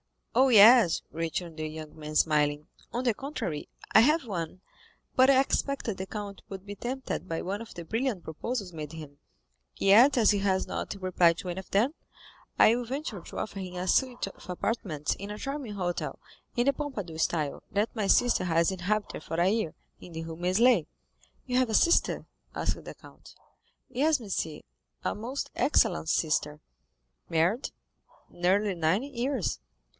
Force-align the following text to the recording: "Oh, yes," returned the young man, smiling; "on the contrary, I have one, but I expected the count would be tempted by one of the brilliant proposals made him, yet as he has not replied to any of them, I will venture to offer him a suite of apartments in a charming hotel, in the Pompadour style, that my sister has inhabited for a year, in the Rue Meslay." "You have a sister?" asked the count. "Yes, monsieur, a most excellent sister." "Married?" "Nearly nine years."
"Oh, 0.33 0.47
yes," 0.47 1.03
returned 1.11 1.57
the 1.57 1.67
young 1.67 1.95
man, 1.95 2.15
smiling; 2.15 2.67
"on 2.91 3.03
the 3.03 3.13
contrary, 3.13 3.67
I 3.93 3.99
have 3.99 4.25
one, 4.25 4.61
but 5.15 5.29
I 5.29 5.39
expected 5.39 5.97
the 5.97 6.07
count 6.07 6.41
would 6.49 6.65
be 6.65 6.73
tempted 6.73 7.27
by 7.27 7.41
one 7.43 7.61
of 7.61 7.73
the 7.75 7.83
brilliant 7.85 8.23
proposals 8.23 8.73
made 8.73 8.93
him, 8.93 9.17
yet 9.75 10.17
as 10.17 10.31
he 10.31 10.39
has 10.39 10.65
not 10.65 10.95
replied 10.99 11.37
to 11.39 11.49
any 11.49 11.59
of 11.59 11.69
them, 11.69 11.93
I 12.57 12.75
will 12.75 12.85
venture 12.85 13.19
to 13.21 13.37
offer 13.37 13.59
him 13.59 13.75
a 13.75 13.87
suite 13.87 14.25
of 14.25 14.49
apartments 14.49 15.15
in 15.15 15.29
a 15.29 15.37
charming 15.37 15.73
hotel, 15.73 16.17
in 16.55 16.65
the 16.65 16.73
Pompadour 16.73 17.19
style, 17.19 17.61
that 17.71 17.95
my 17.95 18.07
sister 18.07 18.45
has 18.45 18.71
inhabited 18.71 19.21
for 19.23 19.35
a 19.39 19.49
year, 19.49 19.75
in 19.99 20.13
the 20.13 20.23
Rue 20.23 20.37
Meslay." 20.37 20.87
"You 21.45 21.57
have 21.57 21.69
a 21.69 21.75
sister?" 21.75 22.25
asked 22.55 22.83
the 22.83 22.95
count. 22.95 23.35
"Yes, 23.89 24.19
monsieur, 24.21 24.61
a 25.03 25.13
most 25.13 25.51
excellent 25.55 26.09
sister." 26.09 26.61
"Married?" 27.29 27.71
"Nearly 28.29 28.73
nine 28.73 29.03
years." 29.03 29.59